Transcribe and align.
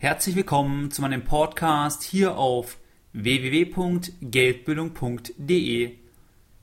Herzlich 0.00 0.36
willkommen 0.36 0.92
zu 0.92 1.02
meinem 1.02 1.24
Podcast 1.24 2.04
hier 2.04 2.38
auf 2.38 2.78
www.geldbildung.de. 3.14 5.90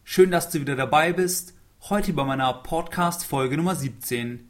Schön, 0.06 0.32
dass 0.32 0.52
du 0.52 0.62
wieder 0.62 0.78
dabei 0.78 1.12
bist. 1.12 1.54
Heute 1.90 2.14
bei 2.14 2.24
meiner 2.24 2.54
Podcast 2.54 3.26
Folge 3.26 3.58
Nummer 3.58 3.76
17. 3.76 4.48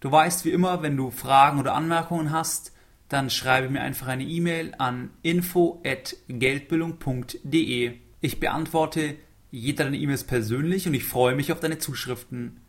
Du 0.00 0.12
weißt 0.12 0.44
wie 0.44 0.50
immer, 0.50 0.82
wenn 0.82 0.98
du 0.98 1.10
Fragen 1.10 1.58
oder 1.58 1.72
Anmerkungen 1.72 2.30
hast, 2.30 2.74
dann 3.08 3.30
schreibe 3.30 3.70
mir 3.70 3.80
einfach 3.80 4.08
eine 4.08 4.24
E-Mail 4.24 4.74
an 4.76 5.08
info@geldbildung.de. 5.22 7.92
Ich 8.20 8.38
beantworte 8.38 9.16
jede 9.50 9.84
deine 9.84 9.96
E-Mails 9.96 10.24
persönlich 10.24 10.86
und 10.86 10.92
ich 10.92 11.04
freue 11.04 11.34
mich 11.34 11.52
auf 11.52 11.60
deine 11.60 11.78
Zuschriften. 11.78 12.60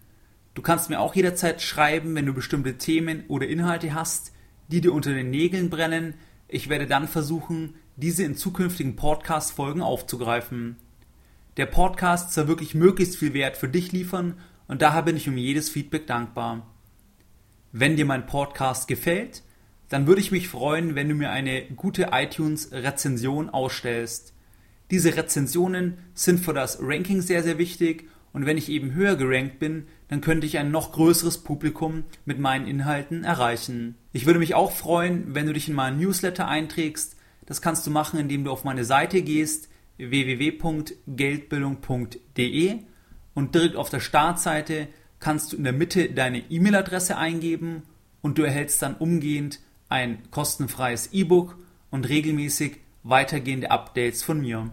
Du 0.54 0.62
kannst 0.62 0.90
mir 0.90 1.02
auch 1.02 1.14
jederzeit 1.14 1.62
schreiben, 1.62 2.16
wenn 2.16 2.26
du 2.26 2.34
bestimmte 2.34 2.78
Themen 2.78 3.26
oder 3.28 3.48
Inhalte 3.48 3.94
hast, 3.94 4.32
die 4.72 4.82
dir 4.82 4.94
unter 4.94 5.14
den 5.14 5.30
Nägeln 5.30 5.70
brennen. 5.70 6.14
Ich 6.48 6.70
werde 6.70 6.88
dann 6.88 7.08
versuchen, 7.08 7.76
diese 7.98 8.24
in 8.24 8.36
zukünftigen 8.36 8.96
Podcast-Folgen 8.96 9.82
aufzugreifen. 9.82 10.78
Der 11.58 11.66
Podcast 11.66 12.34
soll 12.34 12.48
wirklich 12.48 12.74
möglichst 12.74 13.18
viel 13.18 13.34
Wert 13.34 13.58
für 13.58 13.68
dich 13.68 13.92
liefern 13.92 14.36
und 14.68 14.82
daher 14.82 15.04
bin 15.04 15.18
ich 15.18 15.28
um 15.28 15.38
jedes 15.38 15.70
Feedback 15.70 16.08
dankbar. 16.08 16.66
Wenn 17.74 17.98
dir 17.98 18.06
mein 18.06 18.26
Podcast 18.26 18.88
gefällt, 18.88 19.44
dann 19.90 20.08
würde 20.08 20.22
ich 20.22 20.32
mich 20.32 20.48
freuen, 20.48 20.96
wenn 20.96 21.10
du 21.10 21.16
mir 21.16 21.32
eine 21.32 21.64
gute 21.76 22.10
iTunes-Rezension 22.14 23.50
ausstellst. 23.50 24.34
Diese 24.90 25.16
Rezensionen 25.18 25.98
sind 26.14 26.40
für 26.40 26.54
das 26.54 26.80
Ranking 26.82 27.22
sehr, 27.22 27.44
sehr 27.44 27.58
wichtig 27.58 28.10
und 28.34 28.46
wenn 28.46 28.58
ich 28.58 28.70
eben 28.70 28.94
höher 28.94 29.16
gerankt 29.16 29.60
bin, 29.60 29.88
dann 30.08 30.22
könnte 30.22 30.48
ich 30.48 30.58
ein 30.58 30.72
noch 30.72 30.94
größeres 30.94 31.40
Publikum 31.40 32.04
mit 32.26 32.40
meinen 32.40 32.68
Inhalten 32.68 33.24
erreichen. 33.24 33.96
Ich 34.14 34.26
würde 34.26 34.40
mich 34.40 34.56
auch 34.56 34.72
freuen, 34.72 35.36
wenn 35.36 35.48
du 35.48 35.54
dich 35.54 35.68
in 35.68 35.76
meinen 35.76 36.00
Newsletter 36.00 36.48
einträgst. 36.48 37.18
Das 37.46 37.62
kannst 37.62 37.86
du 37.86 37.92
machen, 37.92 38.20
indem 38.20 38.44
du 38.44 38.52
auf 38.52 38.64
meine 38.64 38.86
Seite 38.86 39.22
gehst 39.22 39.70
www.geldbildung.de 39.98 42.80
und 43.34 43.56
direkt 43.56 43.76
auf 43.76 43.90
der 43.90 44.00
Startseite 44.00 44.88
kannst 45.20 45.54
du 45.54 45.58
in 45.58 45.64
der 45.64 45.74
Mitte 45.74 46.10
deine 46.10 46.40
E-Mail-Adresse 46.50 47.18
eingeben 47.18 47.84
und 48.22 48.38
du 48.38 48.44
erhältst 48.44 48.82
dann 48.82 48.96
umgehend 48.96 49.60
ein 49.90 50.20
kostenfreies 50.32 51.14
E-Book 51.14 51.58
und 51.92 52.10
regelmäßig 52.10 52.80
weitergehende 53.04 53.72
Updates 53.72 54.24
von 54.24 54.42
mir. 54.42 54.72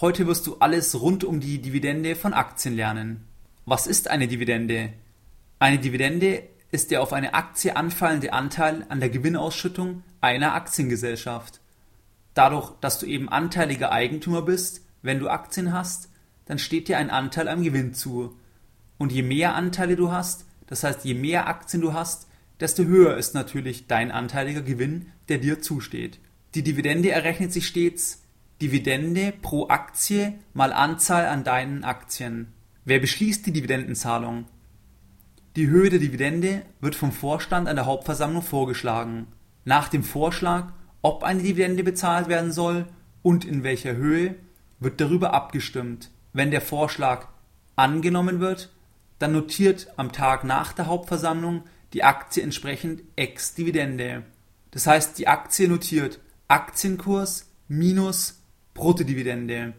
Heute 0.00 0.26
wirst 0.26 0.46
du 0.46 0.56
alles 0.60 0.98
rund 0.98 1.24
um 1.24 1.40
die 1.40 1.60
Dividende 1.60 2.16
von 2.16 2.32
Aktien 2.32 2.74
lernen. 2.74 3.26
Was 3.66 3.86
ist 3.86 4.08
eine 4.08 4.28
Dividende? 4.28 4.94
Eine 5.58 5.78
Dividende 5.78 6.44
ist 6.70 6.90
der 6.90 7.02
auf 7.02 7.12
eine 7.12 7.34
Aktie 7.34 7.76
anfallende 7.76 8.32
Anteil 8.32 8.86
an 8.88 9.00
der 9.00 9.10
Gewinnausschüttung 9.10 10.02
einer 10.22 10.54
Aktiengesellschaft. 10.54 11.60
Dadurch, 12.32 12.72
dass 12.80 12.98
du 12.98 13.04
eben 13.04 13.28
anteiliger 13.28 13.92
Eigentümer 13.92 14.40
bist, 14.40 14.80
wenn 15.02 15.18
du 15.18 15.28
Aktien 15.28 15.74
hast, 15.74 16.08
dann 16.46 16.58
steht 16.58 16.88
dir 16.88 16.96
ein 16.96 17.10
Anteil 17.10 17.46
am 17.46 17.62
Gewinn 17.62 17.92
zu. 17.92 18.34
Und 18.96 19.12
je 19.12 19.22
mehr 19.22 19.54
Anteile 19.54 19.96
du 19.96 20.10
hast, 20.10 20.46
das 20.66 20.82
heißt 20.82 21.04
je 21.04 21.12
mehr 21.12 21.46
Aktien 21.46 21.82
du 21.82 21.92
hast, 21.92 22.26
desto 22.58 22.84
höher 22.84 23.18
ist 23.18 23.34
natürlich 23.34 23.86
dein 23.86 24.12
anteiliger 24.12 24.62
Gewinn, 24.62 25.12
der 25.28 25.36
dir 25.36 25.60
zusteht. 25.60 26.20
Die 26.54 26.62
Dividende 26.62 27.10
errechnet 27.10 27.52
sich 27.52 27.66
stets 27.66 28.19
Dividende 28.60 29.32
pro 29.32 29.68
Aktie 29.68 30.34
mal 30.52 30.74
Anzahl 30.74 31.26
an 31.26 31.44
deinen 31.44 31.82
Aktien. 31.82 32.52
Wer 32.84 32.98
beschließt 32.98 33.46
die 33.46 33.52
Dividendenzahlung? 33.52 34.44
Die 35.56 35.68
Höhe 35.68 35.88
der 35.88 35.98
Dividende 35.98 36.62
wird 36.80 36.94
vom 36.94 37.10
Vorstand 37.10 37.68
an 37.68 37.76
der 37.76 37.86
Hauptversammlung 37.86 38.42
vorgeschlagen. 38.42 39.28
Nach 39.64 39.88
dem 39.88 40.04
Vorschlag, 40.04 40.74
ob 41.00 41.24
eine 41.24 41.42
Dividende 41.42 41.82
bezahlt 41.82 42.28
werden 42.28 42.52
soll 42.52 42.86
und 43.22 43.46
in 43.46 43.62
welcher 43.62 43.96
Höhe, 43.96 44.34
wird 44.78 45.00
darüber 45.00 45.32
abgestimmt. 45.32 46.10
Wenn 46.34 46.50
der 46.50 46.60
Vorschlag 46.60 47.28
angenommen 47.76 48.40
wird, 48.40 48.70
dann 49.18 49.32
notiert 49.32 49.88
am 49.96 50.12
Tag 50.12 50.44
nach 50.44 50.74
der 50.74 50.86
Hauptversammlung 50.86 51.62
die 51.94 52.04
Aktie 52.04 52.42
entsprechend 52.42 53.02
ex-Dividende. 53.16 54.22
Das 54.70 54.86
heißt, 54.86 55.18
die 55.18 55.28
Aktie 55.28 55.66
notiert 55.66 56.20
Aktienkurs 56.46 57.50
minus 57.66 58.39
Bruttodividende. 58.74 59.74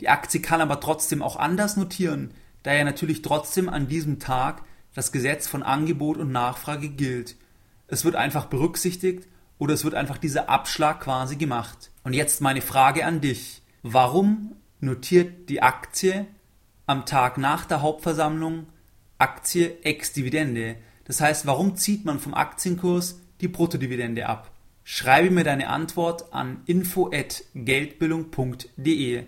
Die 0.00 0.08
Aktie 0.08 0.40
kann 0.40 0.60
aber 0.60 0.80
trotzdem 0.80 1.22
auch 1.22 1.36
anders 1.36 1.76
notieren, 1.76 2.32
da 2.62 2.72
ja 2.72 2.84
natürlich 2.84 3.22
trotzdem 3.22 3.68
an 3.68 3.88
diesem 3.88 4.18
Tag 4.18 4.62
das 4.94 5.12
Gesetz 5.12 5.46
von 5.46 5.62
Angebot 5.62 6.16
und 6.16 6.32
Nachfrage 6.32 6.88
gilt. 6.88 7.36
Es 7.86 8.04
wird 8.04 8.16
einfach 8.16 8.46
berücksichtigt 8.46 9.28
oder 9.58 9.74
es 9.74 9.84
wird 9.84 9.94
einfach 9.94 10.18
dieser 10.18 10.48
Abschlag 10.48 11.00
quasi 11.00 11.36
gemacht. 11.36 11.90
Und 12.04 12.14
jetzt 12.14 12.40
meine 12.40 12.62
Frage 12.62 13.04
an 13.04 13.20
dich. 13.20 13.62
Warum 13.82 14.56
notiert 14.80 15.48
die 15.48 15.62
Aktie 15.62 16.26
am 16.86 17.06
Tag 17.06 17.38
nach 17.38 17.64
der 17.64 17.82
Hauptversammlung 17.82 18.66
Aktie 19.18 19.82
ex 19.82 20.12
Dividende? 20.12 20.76
Das 21.04 21.20
heißt, 21.20 21.46
warum 21.46 21.76
zieht 21.76 22.04
man 22.04 22.20
vom 22.20 22.34
Aktienkurs 22.34 23.20
die 23.40 23.48
Bruttodividende 23.48 24.26
ab? 24.26 24.50
Schreibe 24.90 25.30
mir 25.30 25.44
deine 25.44 25.68
Antwort 25.68 26.32
an 26.32 26.62
info@geldbildung.de. 26.64 29.24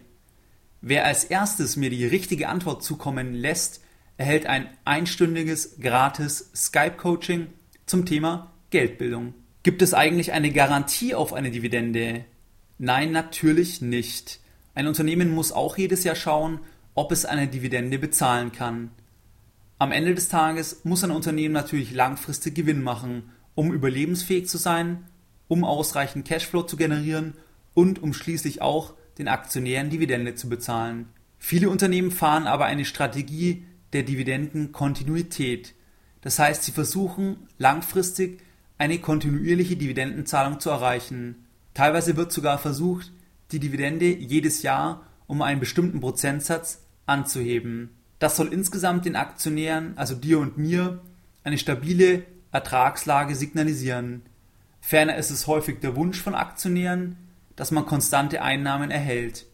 Wer 0.81 1.04
als 1.04 1.25
erstes 1.25 1.76
mir 1.76 1.91
die 1.91 2.06
richtige 2.06 2.48
Antwort 2.48 2.82
zukommen 2.82 3.34
lässt, 3.34 3.84
erhält 4.16 4.47
ein 4.47 4.71
einstündiges 4.87 5.78
gratis 5.78 6.50
Skype-Coaching 6.56 7.48
zum 7.84 8.06
Thema 8.06 8.50
Geldbildung. 8.71 9.34
Gibt 9.62 9.82
es 9.82 9.93
eigentlich 9.93 10.32
eine 10.32 10.50
Garantie 10.50 11.15
auf 11.15 11.34
eine 11.34 11.50
Dividende? 11.50 12.25
Nein, 12.78 13.12
natürlich 13.12 13.82
nicht. 13.82 14.41
Ein 14.75 14.87
Unternehmen 14.87 15.28
muss 15.28 15.53
auch 15.53 15.77
jedes 15.77 16.04
Jahr 16.04 16.16
schauen, 16.16 16.60
ob 16.94 17.12
es 17.12 17.27
eine 17.27 17.48
Dividende 17.48 17.98
bezahlen 17.98 18.53
kann. 18.53 18.92
Am 19.78 19.92
Ende 19.92 20.15
des 20.15 20.31
Tages 20.31 20.81
muss 20.84 21.04
ein 21.04 21.10
Unternehmen 21.10 21.53
natürlich 21.53 21.92
langfristig 21.92 22.54
Gewinn 22.54 22.82
machen, 22.82 23.25
um 23.54 23.75
überlebensfähig 23.75 24.48
zu 24.48 24.56
sein 24.56 25.04
um 25.50 25.65
ausreichend 25.65 26.28
Cashflow 26.28 26.62
zu 26.62 26.77
generieren 26.77 27.34
und 27.75 28.00
um 28.00 28.15
schließlich 28.15 28.62
auch 28.62 28.94
den 29.19 29.27
Aktionären 29.27 29.91
Dividende 29.91 30.37
zu 30.37 30.49
bezahlen. 30.49 31.09
Viele 31.38 31.69
Unternehmen 31.71 32.12
fahren 32.12 32.47
aber 32.47 32.66
eine 32.66 32.84
Strategie 32.84 33.65
der 33.93 34.05
Dividendenkontinuität. 34.05 35.75
Das 36.21 36.39
heißt, 36.39 36.62
sie 36.62 36.71
versuchen 36.71 37.49
langfristig 37.59 38.41
eine 38.78 39.00
kontinuierliche 39.00 39.77
Dividendenzahlung 39.77 40.60
zu 40.60 40.71
erreichen. 40.71 41.47
Teilweise 41.75 42.16
wird 42.16 42.31
sogar 42.31 42.59
versucht, 42.59 43.10
die 43.50 43.59
Dividende 43.59 44.06
jedes 44.06 44.62
Jahr 44.62 45.05
um 45.27 45.43
einen 45.43 45.59
bestimmten 45.59 46.00
Prozentsatz 46.00 46.81
anzuheben. 47.06 47.91
Das 48.21 48.37
soll 48.37 48.53
insgesamt 48.53 49.05
den 49.05 49.16
Aktionären, 49.16 49.99
also 49.99 50.15
dir 50.15 50.39
und 50.39 50.59
mir, 50.59 51.00
eine 51.43 51.59
stabile 51.59 52.22
Ertragslage 52.53 53.34
signalisieren. 53.34 54.22
Ferner 54.91 55.17
ist 55.17 55.31
es 55.31 55.47
häufig 55.47 55.78
der 55.78 55.95
Wunsch 55.95 56.21
von 56.21 56.34
Aktionären, 56.34 57.17
dass 57.55 57.71
man 57.71 57.87
konstante 57.87 58.43
Einnahmen 58.43 58.91
erhält. 58.91 59.47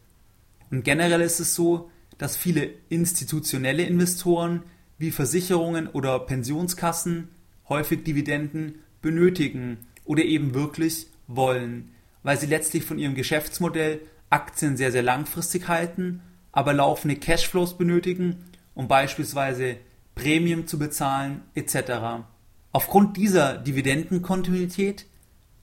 Und 0.71 0.83
generell 0.83 1.21
ist 1.21 1.39
es 1.39 1.53
so, 1.53 1.91
dass 2.17 2.35
viele 2.35 2.71
institutionelle 2.89 3.83
Investoren 3.83 4.63
wie 4.97 5.11
Versicherungen 5.11 5.89
oder 5.89 6.17
Pensionskassen 6.17 7.29
häufig 7.69 8.03
Dividenden 8.03 8.79
benötigen 9.03 9.85
oder 10.05 10.23
eben 10.23 10.55
wirklich 10.55 11.05
wollen, 11.27 11.91
weil 12.23 12.39
sie 12.39 12.47
letztlich 12.47 12.83
von 12.83 12.97
ihrem 12.97 13.13
Geschäftsmodell 13.13 14.01
Aktien 14.31 14.75
sehr, 14.75 14.91
sehr 14.91 15.03
langfristig 15.03 15.67
halten, 15.67 16.23
aber 16.51 16.73
laufende 16.73 17.15
Cashflows 17.15 17.77
benötigen, 17.77 18.43
um 18.73 18.87
beispielsweise 18.87 19.77
Prämien 20.15 20.65
zu 20.65 20.79
bezahlen 20.79 21.43
etc. 21.53 22.25
Aufgrund 22.71 23.17
dieser 23.17 23.59
Dividendenkontinuität 23.59 25.05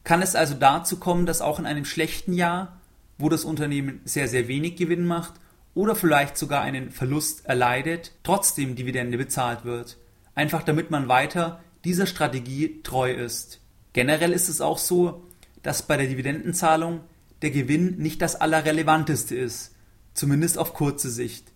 kann 0.04 0.22
es 0.22 0.36
also 0.36 0.54
dazu 0.54 0.98
kommen, 0.98 1.26
dass 1.26 1.40
auch 1.40 1.58
in 1.58 1.66
einem 1.66 1.84
schlechten 1.84 2.34
Jahr, 2.34 2.80
wo 3.18 3.28
das 3.28 3.44
Unternehmen 3.44 4.00
sehr, 4.04 4.28
sehr 4.28 4.48
wenig 4.48 4.76
Gewinn 4.76 5.06
macht 5.06 5.34
oder 5.74 5.96
vielleicht 5.96 6.36
sogar 6.36 6.62
einen 6.62 6.90
Verlust 6.90 7.46
erleidet, 7.46 8.12
trotzdem 8.22 8.76
Dividende 8.76 9.18
bezahlt 9.18 9.64
wird. 9.64 9.96
Einfach 10.34 10.62
damit 10.62 10.90
man 10.90 11.08
weiter 11.08 11.60
dieser 11.84 12.06
Strategie 12.06 12.82
treu 12.82 13.12
ist. 13.12 13.60
Generell 13.92 14.32
ist 14.32 14.48
es 14.48 14.60
auch 14.60 14.78
so, 14.78 15.24
dass 15.62 15.86
bei 15.86 15.96
der 15.96 16.06
Dividendenzahlung 16.06 17.00
der 17.42 17.50
Gewinn 17.50 17.96
nicht 17.98 18.20
das 18.20 18.36
Allerrelevanteste 18.36 19.34
ist, 19.34 19.74
zumindest 20.12 20.58
auf 20.58 20.74
kurze 20.74 21.10
Sicht. 21.10 21.52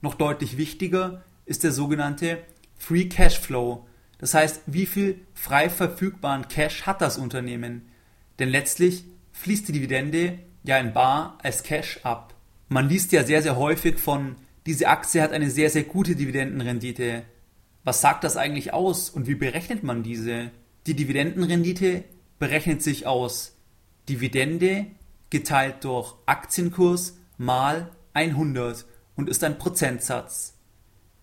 Noch 0.00 0.14
deutlich 0.14 0.56
wichtiger 0.56 1.24
ist 1.46 1.64
der 1.64 1.72
sogenannte 1.72 2.38
Free 2.76 3.06
Cash 3.06 3.40
Flow, 3.40 3.88
das 4.18 4.34
heißt, 4.34 4.62
wie 4.66 4.86
viel 4.86 5.20
frei 5.34 5.70
verfügbaren 5.70 6.48
Cash 6.48 6.82
hat 6.82 7.00
das 7.00 7.18
Unternehmen? 7.18 7.87
Denn 8.38 8.48
letztlich 8.48 9.04
fließt 9.32 9.68
die 9.68 9.72
Dividende 9.72 10.38
ja 10.62 10.78
in 10.78 10.92
Bar 10.92 11.38
als 11.42 11.62
Cash 11.62 12.00
ab. 12.02 12.34
Man 12.68 12.88
liest 12.88 13.12
ja 13.12 13.24
sehr, 13.24 13.42
sehr 13.42 13.56
häufig 13.56 13.98
von, 13.98 14.36
diese 14.66 14.88
Aktie 14.88 15.22
hat 15.22 15.32
eine 15.32 15.50
sehr, 15.50 15.70
sehr 15.70 15.84
gute 15.84 16.14
Dividendenrendite. 16.14 17.22
Was 17.84 18.00
sagt 18.00 18.24
das 18.24 18.36
eigentlich 18.36 18.72
aus 18.72 19.08
und 19.08 19.26
wie 19.26 19.34
berechnet 19.34 19.82
man 19.82 20.02
diese? 20.02 20.50
Die 20.86 20.94
Dividendenrendite 20.94 22.04
berechnet 22.38 22.82
sich 22.82 23.06
aus 23.06 23.56
Dividende 24.08 24.86
geteilt 25.30 25.84
durch 25.84 26.14
Aktienkurs 26.26 27.18
mal 27.36 27.90
100 28.14 28.84
und 29.16 29.28
ist 29.28 29.44
ein 29.44 29.58
Prozentsatz. 29.58 30.54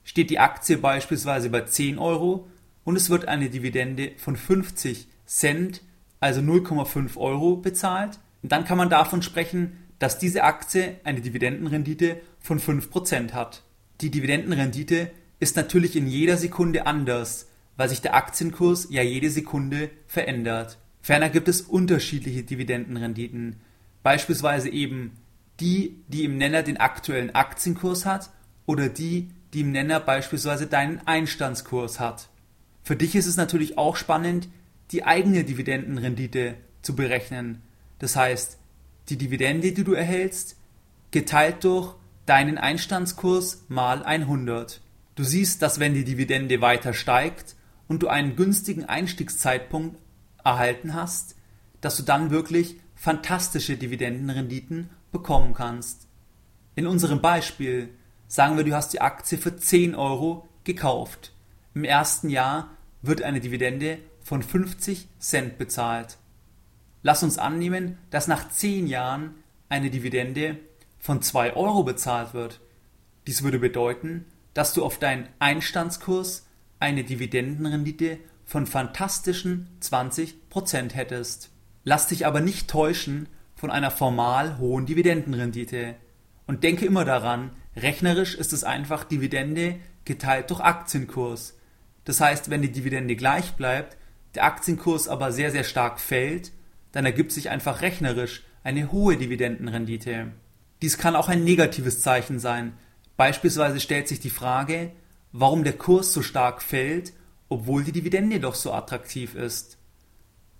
Steht 0.04 0.30
die 0.30 0.40
Aktie 0.40 0.78
beispielsweise 0.78 1.50
bei 1.50 1.62
10 1.62 1.98
Euro 1.98 2.48
und 2.84 2.96
es 2.96 3.10
wird 3.10 3.28
eine 3.28 3.50
Dividende 3.50 4.12
von 4.18 4.36
50 4.36 5.08
Cent, 5.26 5.82
also 6.26 6.42
0,5 6.42 7.18
Euro 7.18 7.58
bezahlt, 7.58 8.20
dann 8.42 8.66
kann 8.66 8.80
man 8.80 8.90
davon 8.90 9.22
sprechen, 9.22 9.78
dass 10.00 10.18
diese 10.18 10.44
Aktie 10.44 10.96
eine 11.04 11.22
Dividendenrendite 11.22 12.20
von 12.40 12.60
5% 12.60 13.34
hat. 13.34 13.62
Die 14.02 14.10
Dividendenrendite 14.10 15.12
ist 15.40 15.56
natürlich 15.56 15.96
in 15.96 16.08
jeder 16.08 16.38
Sekunde 16.38 16.88
anders, 16.88 17.48
weil 17.78 17.90
sich 17.90 18.02
der 18.02 18.16
Aktienkurs 18.16 18.88
ja 18.90 19.04
jede 19.04 19.30
Sekunde 19.30 19.92
verändert. 20.08 20.80
Ferner 21.00 21.30
gibt 21.30 21.48
es 21.48 21.62
unterschiedliche 21.62 22.42
Dividendenrenditen, 22.42 23.58
beispielsweise 24.02 24.70
eben 24.70 25.12
die, 25.60 25.96
die 26.08 26.24
im 26.24 26.40
Nenner 26.40 26.64
den 26.64 26.78
aktuellen 26.78 27.36
Aktienkurs 27.36 28.08
hat 28.08 28.32
oder 28.66 28.90
die, 28.90 29.30
die 29.54 29.62
im 29.62 29.72
Nenner 29.72 30.00
beispielsweise 30.00 30.66
deinen 30.66 31.06
Einstandskurs 31.06 32.00
hat. 32.00 32.30
Für 32.82 32.96
dich 32.96 33.16
ist 33.16 33.28
es 33.28 33.38
natürlich 33.38 33.78
auch 33.78 33.96
spannend, 33.96 34.50
die 34.92 35.04
eigene 35.04 35.44
Dividendenrendite 35.44 36.56
zu 36.82 36.96
berechnen. 36.96 37.62
Das 38.00 38.16
heißt, 38.16 38.58
die 39.10 39.18
Dividende, 39.18 39.72
die 39.72 39.84
du 39.84 39.94
erhältst, 39.94 40.58
geteilt 41.12 41.64
durch 41.64 41.96
deinen 42.26 42.58
Einstandskurs 42.58 43.66
mal 43.68 44.04
100. 44.04 44.82
Du 45.16 45.24
siehst, 45.24 45.62
dass 45.62 45.80
wenn 45.80 45.94
die 45.94 46.04
Dividende 46.04 46.62
weiter 46.62 46.94
steigt 46.94 47.56
und 47.88 48.04
du 48.04 48.08
einen 48.08 48.36
günstigen 48.36 48.86
Einstiegszeitpunkt 48.86 50.00
erhalten 50.44 50.94
hast, 50.94 51.36
dass 51.82 51.98
du 51.98 52.04
dann 52.04 52.32
wirklich 52.32 52.78
fantastische 52.96 53.78
Dividendenrenditen 53.78 54.90
bekommen 55.12 55.54
kannst. 55.54 56.08
In 56.76 56.88
unserem 56.88 57.22
Beispiel 57.22 57.90
sagen 58.28 58.58
wir, 58.58 58.64
du 58.64 58.74
hast 58.74 58.94
die 58.94 59.02
Aktie 59.02 59.38
für 59.38 59.56
10 59.56 59.96
Euro 59.96 60.48
gekauft. 60.64 61.32
Im 61.74 61.84
ersten 61.84 62.30
Jahr 62.30 62.72
wird 63.02 63.22
eine 63.22 63.40
Dividende 63.40 64.00
von 64.26 64.42
50 64.42 65.08
Cent 65.20 65.60
bezahlt. 65.60 66.18
Lass 67.04 67.22
uns 67.22 67.38
annehmen, 67.38 68.00
dass 68.10 68.28
nach 68.28 68.50
10 68.50 68.88
Jahren 68.88 69.36
eine 69.70 69.92
Dividende 69.92 70.58
von 70.98 71.22
2 71.22 71.56
Euro 71.56 71.84
bezahlt 71.84 72.34
wird. 72.34 72.60
Dies 73.28 73.44
würde 73.44 73.60
bedeuten, 73.60 74.26
dass 74.56 74.74
du 74.74 74.84
auf 74.84 74.98
deinen 74.98 75.28
Einstandskurs 75.38 76.48
eine 76.80 77.04
Dividendenrendite 77.04 78.18
von 78.46 78.66
fantastischen 78.66 79.70
20% 79.80 80.94
hättest. 80.94 81.52
Lass 81.84 82.08
dich 82.08 82.26
aber 82.26 82.42
nicht 82.42 82.68
täuschen 82.68 83.30
von 83.54 83.70
einer 83.70 83.92
formal 83.92 84.58
hohen 84.58 84.88
Dividendenrendite. 84.88 85.98
Und 86.48 86.64
denke 86.64 86.88
immer 86.88 87.06
daran, 87.06 87.52
rechnerisch 87.76 88.34
ist 88.34 88.54
es 88.54 88.64
einfach 88.64 89.04
Dividende 89.04 89.76
geteilt 90.04 90.50
durch 90.50 90.62
Aktienkurs. 90.62 91.60
Das 92.06 92.20
heißt, 92.22 92.50
wenn 92.50 92.64
die 92.64 92.72
Dividende 92.72 93.16
gleich 93.16 93.54
bleibt, 93.54 93.98
der 94.36 94.46
Aktienkurs 94.46 95.08
aber 95.08 95.32
sehr, 95.32 95.52
sehr 95.52 95.64
stark 95.64 96.00
fällt, 96.00 96.52
dann 96.92 97.06
ergibt 97.06 97.32
sich 97.32 97.50
einfach 97.50 97.82
rechnerisch 97.82 98.44
eine 98.64 98.92
hohe 98.92 99.18
Dividendenrendite. 99.18 100.32
Dies 100.82 100.98
kann 100.98 101.16
auch 101.16 101.30
ein 101.30 101.44
negatives 101.44 102.02
Zeichen 102.02 102.40
sein. 102.40 102.74
Beispielsweise 103.18 103.80
stellt 103.80 104.08
sich 104.08 104.20
die 104.20 104.30
Frage, 104.30 104.92
warum 105.32 105.64
der 105.64 105.74
Kurs 105.74 106.14
so 106.14 106.22
stark 106.22 106.62
fällt, 106.62 107.14
obwohl 107.50 107.84
die 107.84 107.92
Dividende 107.92 108.40
doch 108.40 108.56
so 108.56 108.74
attraktiv 108.74 109.36
ist. 109.36 109.78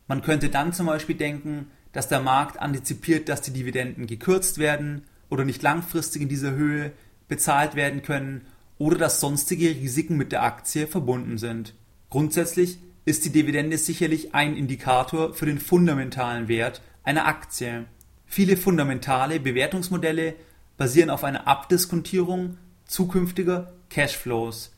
Man 0.08 0.22
könnte 0.22 0.50
dann 0.50 0.74
zum 0.74 0.86
Beispiel 0.86 1.16
denken, 1.16 1.72
dass 1.92 2.08
der 2.08 2.20
Markt 2.20 2.60
antizipiert, 2.60 3.30
dass 3.30 3.42
die 3.42 3.52
Dividenden 3.52 4.06
gekürzt 4.06 4.58
werden 4.58 5.04
oder 5.30 5.46
nicht 5.46 5.64
langfristig 5.64 6.22
in 6.22 6.30
dieser 6.30 6.52
Höhe 6.52 6.92
bezahlt 7.28 7.76
werden 7.76 8.04
können 8.04 8.42
oder 8.78 8.98
dass 8.98 9.20
sonstige 9.20 9.70
Risiken 9.70 10.18
mit 10.18 10.32
der 10.32 10.44
Aktie 10.44 10.88
verbunden 10.88 11.38
sind. 11.38 11.74
Grundsätzlich 12.10 12.80
ist 13.06 13.24
die 13.24 13.32
Dividende 13.32 13.78
sicherlich 13.78 14.34
ein 14.34 14.58
Indikator 14.58 15.34
für 15.34 15.46
den 15.46 15.60
fundamentalen 15.60 16.48
Wert 16.48 16.82
einer 17.04 17.28
Aktie. 17.28 17.86
Viele 18.26 18.58
fundamentale 18.58 19.40
Bewertungsmodelle 19.40 20.36
basieren 20.78 21.12
auf 21.12 21.24
einer 21.24 21.48
Abdiskontierung 21.48 22.58
zukünftiger 22.86 23.74
Cashflows. 23.90 24.74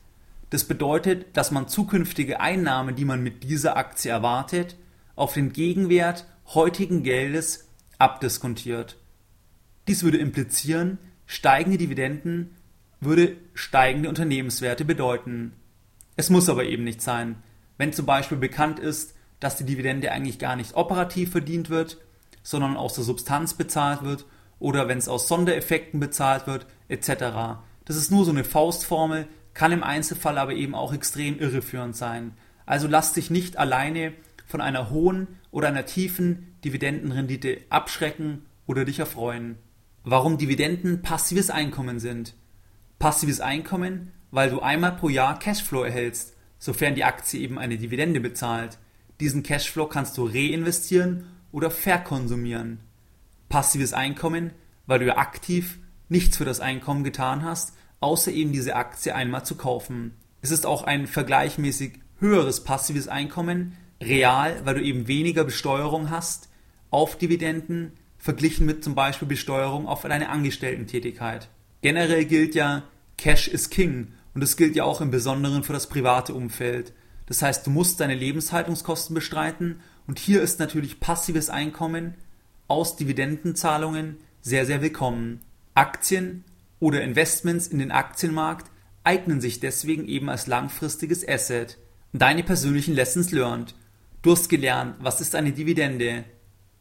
Das 0.50 0.64
bedeutet, 0.64 1.36
dass 1.36 1.50
man 1.50 1.68
zukünftige 1.68 2.40
Einnahmen, 2.40 2.96
die 2.96 3.04
man 3.04 3.22
mit 3.22 3.44
dieser 3.44 3.76
Aktie 3.76 4.10
erwartet, 4.10 4.76
auf 5.16 5.34
den 5.34 5.52
Gegenwert 5.52 6.26
heutigen 6.54 7.02
Geldes 7.02 7.68
abdiskontiert. 7.98 8.96
Dies 9.88 10.02
würde 10.02 10.18
implizieren, 10.18 10.98
steigende 11.26 11.78
Dividenden 11.78 12.54
würde 13.00 13.36
steigende 13.54 14.08
Unternehmenswerte 14.08 14.84
bedeuten. 14.84 15.52
Es 16.16 16.30
muss 16.30 16.48
aber 16.48 16.64
eben 16.64 16.84
nicht 16.84 17.00
sein. 17.00 17.36
Wenn 17.78 17.92
zum 17.92 18.04
Beispiel 18.06 18.36
bekannt 18.36 18.78
ist, 18.78 19.14
dass 19.40 19.56
die 19.56 19.64
Dividende 19.64 20.12
eigentlich 20.12 20.38
gar 20.38 20.56
nicht 20.56 20.74
operativ 20.74 21.30
verdient 21.30 21.70
wird, 21.70 21.98
sondern 22.42 22.76
aus 22.76 22.94
der 22.94 23.04
Substanz 23.04 23.54
bezahlt 23.54 24.02
wird 24.02 24.26
oder 24.58 24.88
wenn 24.88 24.98
es 24.98 25.08
aus 25.08 25.28
Sondereffekten 25.28 26.00
bezahlt 26.00 26.46
wird, 26.46 26.66
etc. 26.88 27.60
Das 27.84 27.96
ist 27.96 28.10
nur 28.10 28.24
so 28.24 28.30
eine 28.32 28.44
Faustformel, 28.44 29.28
kann 29.54 29.72
im 29.72 29.82
Einzelfall 29.82 30.38
aber 30.38 30.52
eben 30.52 30.74
auch 30.74 30.92
extrem 30.92 31.38
irreführend 31.38 31.96
sein. 31.96 32.32
Also 32.66 32.86
lass 32.86 33.12
dich 33.12 33.30
nicht 33.30 33.56
alleine 33.56 34.12
von 34.46 34.60
einer 34.60 34.90
hohen 34.90 35.28
oder 35.50 35.68
einer 35.68 35.86
tiefen 35.86 36.54
Dividendenrendite 36.64 37.62
abschrecken 37.70 38.46
oder 38.66 38.84
dich 38.84 38.98
erfreuen. 38.98 39.56
Warum 40.04 40.38
Dividenden 40.38 41.02
passives 41.02 41.50
Einkommen 41.50 42.00
sind. 42.00 42.34
Passives 42.98 43.40
Einkommen, 43.40 44.12
weil 44.30 44.50
du 44.50 44.60
einmal 44.60 44.92
pro 44.92 45.08
Jahr 45.08 45.38
Cashflow 45.38 45.82
erhältst, 45.82 46.34
sofern 46.58 46.94
die 46.94 47.04
Aktie 47.04 47.40
eben 47.40 47.58
eine 47.58 47.78
Dividende 47.78 48.20
bezahlt. 48.20 48.78
Diesen 49.20 49.42
Cashflow 49.42 49.86
kannst 49.86 50.16
du 50.18 50.26
reinvestieren 50.26 51.26
oder 51.52 51.70
verkonsumieren. 51.70 52.80
Passives 53.48 53.92
Einkommen, 53.92 54.52
weil 54.86 54.98
du 54.98 55.06
ja 55.06 55.16
aktiv 55.16 55.78
nichts 56.08 56.36
für 56.36 56.44
das 56.44 56.60
Einkommen 56.60 57.04
getan 57.04 57.44
hast, 57.44 57.74
außer 58.00 58.30
eben 58.32 58.52
diese 58.52 58.76
Aktie 58.76 59.14
einmal 59.14 59.44
zu 59.44 59.56
kaufen. 59.56 60.14
Es 60.40 60.50
ist 60.50 60.66
auch 60.66 60.84
ein 60.84 61.06
vergleichmäßig 61.06 62.00
höheres 62.20 62.64
passives 62.64 63.08
Einkommen, 63.08 63.76
real, 64.00 64.60
weil 64.64 64.76
du 64.76 64.82
eben 64.82 65.08
weniger 65.08 65.44
Besteuerung 65.44 66.10
hast 66.10 66.48
auf 66.90 67.18
Dividenden, 67.18 67.92
verglichen 68.16 68.66
mit 68.66 68.82
zum 68.82 68.94
Beispiel 68.94 69.28
Besteuerung 69.28 69.86
auf 69.86 70.02
deine 70.02 70.28
Angestellten-Tätigkeit. 70.28 71.48
Generell 71.82 72.24
gilt 72.24 72.54
ja, 72.54 72.84
Cash 73.16 73.48
is 73.48 73.70
King 73.70 74.08
und 74.38 74.42
das 74.42 74.56
gilt 74.56 74.76
ja 74.76 74.84
auch 74.84 75.00
im 75.00 75.10
Besonderen 75.10 75.64
für 75.64 75.72
das 75.72 75.88
private 75.88 76.32
Umfeld. 76.32 76.92
Das 77.26 77.42
heißt, 77.42 77.66
du 77.66 77.70
musst 77.72 77.98
deine 77.98 78.14
Lebenshaltungskosten 78.14 79.12
bestreiten 79.12 79.80
und 80.06 80.20
hier 80.20 80.42
ist 80.42 80.60
natürlich 80.60 81.00
passives 81.00 81.50
Einkommen 81.50 82.14
aus 82.68 82.94
Dividendenzahlungen 82.94 84.18
sehr, 84.40 84.64
sehr 84.64 84.80
willkommen. 84.80 85.40
Aktien 85.74 86.44
oder 86.78 87.02
Investments 87.02 87.66
in 87.66 87.80
den 87.80 87.90
Aktienmarkt 87.90 88.70
eignen 89.02 89.40
sich 89.40 89.58
deswegen 89.58 90.06
eben 90.06 90.28
als 90.28 90.46
langfristiges 90.46 91.26
Asset. 91.26 91.76
Deine 92.12 92.44
persönlichen 92.44 92.94
Lessons 92.94 93.32
learned. 93.32 93.74
Du 94.22 94.30
hast 94.30 94.48
gelernt, 94.48 94.94
was 95.00 95.20
ist 95.20 95.34
eine 95.34 95.50
Dividende? 95.50 96.22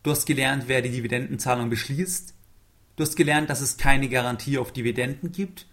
Du 0.04 0.12
hast 0.12 0.28
gelernt, 0.28 0.66
wer 0.68 0.84
die 0.84 0.92
Dividendenzahlung 0.92 1.72
beschließt. 1.72 2.36
Du 2.98 3.04
hast 3.04 3.16
gelernt, 3.16 3.50
dass 3.50 3.62
es 3.62 3.78
keine 3.78 4.10
Garantie 4.10 4.60
auf 4.60 4.72
Dividenden 4.72 5.32
gibt. 5.32 5.66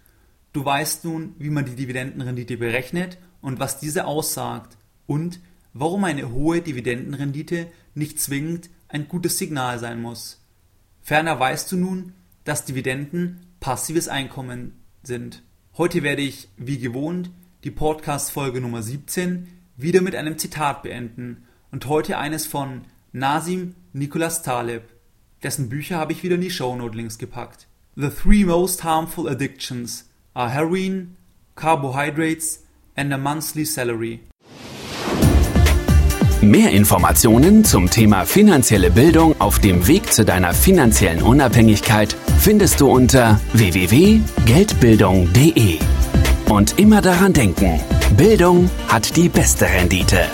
Du 0.55 0.63
weißt 0.63 1.03
nun, 1.03 1.35
wie 1.37 1.49
man 1.49 1.65
die 1.65 1.75
Dividendenrendite 1.75 2.55
berechnet 2.55 3.17
und 3.41 3.59
was 3.59 3.77
diese 3.77 4.05
aussagt 4.05 4.77
und 5.05 5.41
warum 5.73 6.05
eine 6.05 6.31
hohe 6.31 6.61
Dividendenrendite 6.61 7.67
nicht 7.93 8.21
zwingend 8.21 8.69
ein 8.87 9.09
gutes 9.09 9.37
Signal 9.37 9.79
sein 9.79 10.01
muss. 10.01 10.41
Ferner 11.01 11.37
weißt 11.41 11.73
du 11.73 11.75
nun, 11.75 12.13
dass 12.45 12.63
Dividenden 12.63 13.41
passives 13.59 14.07
Einkommen 14.07 14.79
sind. 15.03 15.43
Heute 15.77 16.03
werde 16.03 16.21
ich, 16.21 16.47
wie 16.55 16.77
gewohnt, 16.77 17.31
die 17.65 17.71
Podcast-Folge 17.71 18.61
Nummer 18.61 18.81
17 18.81 19.49
wieder 19.75 19.99
mit 19.99 20.15
einem 20.15 20.37
Zitat 20.37 20.83
beenden 20.83 21.43
und 21.69 21.87
heute 21.87 22.17
eines 22.17 22.47
von 22.47 22.83
Nasim 23.11 23.75
Nicholas 23.91 24.41
Taleb. 24.41 24.83
Dessen 25.43 25.67
Bücher 25.67 25.97
habe 25.97 26.13
ich 26.13 26.23
wieder 26.23 26.35
in 26.35 26.41
die 26.41 26.49
Shownote-Links 26.49 27.17
gepackt. 27.17 27.67
The 27.97 28.07
three 28.07 28.45
most 28.45 28.85
harmful 28.85 29.27
addictions 29.27 30.05
are 30.35 30.49
heroin, 30.49 31.15
carbohydrates 31.55 32.59
and 32.97 33.13
a 33.13 33.17
monthly 33.17 33.65
salary. 33.65 34.19
Mehr 36.41 36.71
Informationen 36.71 37.63
zum 37.65 37.89
Thema 37.89 38.25
finanzielle 38.25 38.91
Bildung 38.91 39.33
auf 39.39 39.59
dem 39.59 39.87
Weg 39.87 40.11
zu 40.13 40.25
deiner 40.25 40.53
finanziellen 40.53 41.23
Unabhängigkeit 41.23 42.15
findest 42.39 42.81
du 42.81 42.87
unter 42.87 43.39
www.geldbildung.de. 43.53 45.79
Und 46.49 46.77
immer 46.77 47.01
daran 47.01 47.33
denken, 47.33 47.79
Bildung 48.15 48.69
hat 48.87 49.15
die 49.15 49.29
beste 49.29 49.65
Rendite. 49.65 50.27